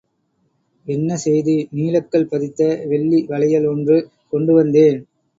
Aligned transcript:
என்ன 0.85 1.17
செய்தி? 1.17 1.55
நீலக்கல் 1.73 2.25
பதித்த 2.25 2.61
வெள்ளி 2.85 3.19
வளையல் 3.27 3.65
ஒன்று 3.65 3.97
கொண்டு 4.29 4.53
வந்தேன். 4.53 4.99